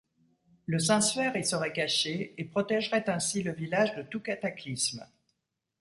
[0.65, 5.05] Le Saint-Suaire y serait caché, et protégerait ainsi le village de tout cataclysme.